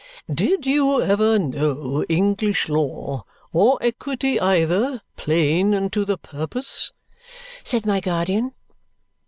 [0.33, 6.91] "Did you ever know English law, or equity either, plain and to the purpose?"
[7.63, 8.53] said my guardian.